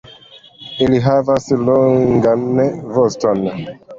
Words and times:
Ili 0.85 1.01
havas 1.07 1.45
longan 1.67 2.47
voston. 2.97 3.47